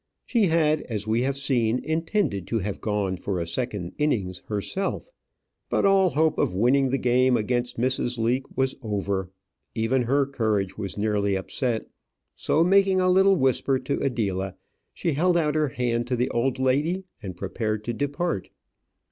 [0.25, 4.41] She had, as we have seen, intended to have gone in for a second innings
[4.47, 5.09] herself,
[5.69, 8.17] but all hope of winning the game against Mrs.
[8.17, 9.29] Leake was over;
[9.75, 11.85] even her courage was nearly upset;
[12.35, 14.55] so making a little whisper to Adela,
[14.91, 18.49] she held out her hand to the old lady, and prepared to depart.